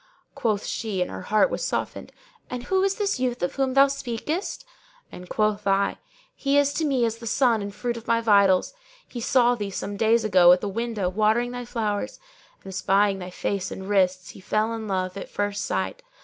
Quoth 0.33 0.65
she 0.65 0.99
(and 1.03 1.11
her 1.11 1.21
heart 1.21 1.51
was 1.51 1.63
softened), 1.63 2.11
'And 2.49 2.63
who 2.63 2.81
is 2.81 2.95
this 2.95 3.19
youth 3.19 3.43
of 3.43 3.53
whom 3.53 3.75
thou 3.75 3.85
speakest?'; 3.85 4.65
and 5.11 5.29
quoth 5.29 5.67
I, 5.67 5.99
'He 6.35 6.57
is 6.57 6.73
to 6.73 6.85
me 6.85 7.05
as 7.05 7.21
a 7.21 7.27
son 7.27 7.61
and 7.61 7.69
the 7.71 7.75
fruit 7.75 7.97
of 7.97 8.07
my 8.07 8.19
vitals. 8.19 8.73
He 9.07 9.21
saw 9.21 9.53
thee, 9.53 9.69
some 9.69 9.97
days 9.97 10.23
ago, 10.23 10.51
at 10.53 10.61
the 10.61 10.67
window 10.67 11.07
watering 11.07 11.51
thy 11.51 11.65
flowers 11.65 12.19
and 12.63 12.71
espying 12.73 13.19
thy 13.19 13.29
face 13.29 13.69
and 13.69 13.87
wrists 13.87 14.31
he 14.31 14.39
fell 14.39 14.73
in 14.73 14.87
love 14.87 15.17
at 15.17 15.29
first 15.29 15.63
sight. 15.65 16.01